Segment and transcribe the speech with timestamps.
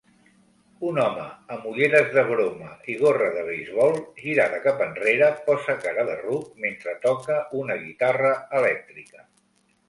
[0.91, 1.25] Un home
[1.55, 3.93] amb ulleres de broma i gorra de beisbol
[4.23, 9.25] girada cap enrere, posa cara de ruc mentre toca una guitarra elèctrica